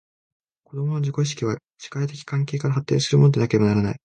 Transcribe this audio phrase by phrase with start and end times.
[0.63, 3.99] 子供の自己意識は、社会的関係から発展するものでなければならない。